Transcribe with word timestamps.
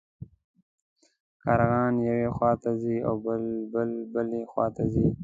کارغه 1.41 1.81
یوې 2.09 2.29
خوا 2.35 2.51
ته 2.61 2.69
ځي 2.81 2.95
او 3.07 3.15
بلبل 3.25 3.89
بلې 4.13 4.41
خوا 4.51 4.67
ته 4.75 4.83
ځي. 4.93 5.05